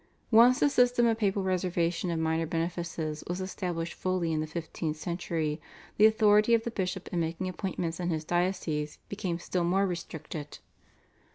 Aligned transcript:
Once 0.31 0.59
the 0.59 0.67
system 0.67 1.05
of 1.05 1.15
papal 1.19 1.43
reservation 1.43 2.09
of 2.09 2.17
minor 2.19 2.47
benefices 2.47 3.23
was 3.27 3.39
established 3.39 3.93
fully 3.93 4.31
in 4.33 4.39
the 4.41 4.47
fifteenth 4.47 4.97
century, 4.97 5.61
the 5.97 6.07
authority 6.07 6.55
of 6.55 6.63
the 6.63 6.71
bishop 6.71 7.07
in 7.09 7.19
making 7.19 7.47
appointments 7.47 7.99
in 7.99 8.09
his 8.09 8.25
diocese 8.25 8.97
became 9.09 9.37
still 9.37 9.63
more 9.63 9.85
restricted. 9.85 10.57